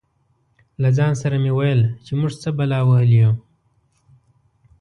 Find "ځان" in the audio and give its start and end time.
0.97-1.13